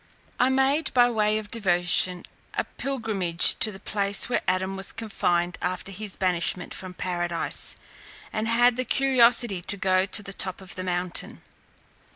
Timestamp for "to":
3.59-3.71, 9.61-9.77, 10.07-10.23